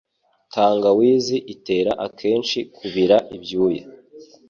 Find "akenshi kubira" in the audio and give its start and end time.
2.05-3.17